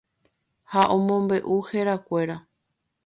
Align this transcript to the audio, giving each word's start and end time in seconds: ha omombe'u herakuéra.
ha 0.71 0.81
omombe'u 0.95 1.57
herakuéra. 1.69 2.37